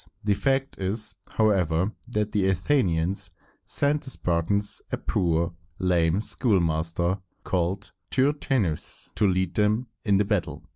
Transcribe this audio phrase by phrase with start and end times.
[0.23, 3.29] The fact is, however, that the Athenians
[3.67, 10.63] sent the Spartans a poor, lame schoolmaster, called Tyr tæ´us, to lead them in battle.